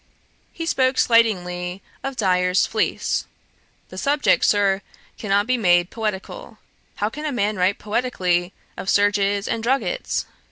[0.51, 3.27] He spoke slightingly of Dyer's Fleece.
[3.89, 4.81] 'The subject, Sir,
[5.19, 6.57] cannot be made poetical.
[6.95, 10.25] How can a man write poetically of serges and druggets?